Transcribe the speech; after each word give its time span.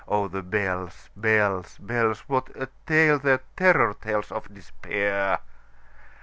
Oh, 0.07 0.27
the 0.27 0.41
bells, 0.41 1.11
bells, 1.15 1.77
bells! 1.77 2.21
What 2.21 2.49
a 2.59 2.69
tale 2.87 3.19
their 3.19 3.41
terror 3.55 3.93
tellsOf 3.93 4.51
Despair! 4.51 5.37